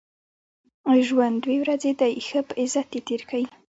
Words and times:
ژوند 1.07 1.35
دوې 1.43 1.57
ورځي 1.61 1.91
دئ؛ 2.01 2.13
ښه 2.27 2.39
په 2.47 2.53
عزت 2.61 2.89
ئې 2.95 3.01
تېر 3.07 3.21
کئ! 3.29 3.43